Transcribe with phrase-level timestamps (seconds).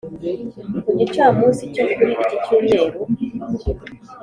[0.83, 2.97] ku gicamunsi cyo kuri iki cyumweru